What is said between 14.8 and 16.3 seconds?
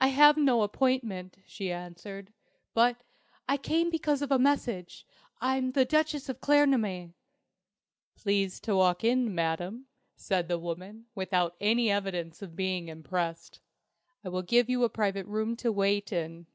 a private room to wait